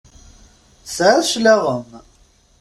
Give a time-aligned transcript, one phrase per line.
[0.85, 1.89] Tesɛiḍ cclaɣem!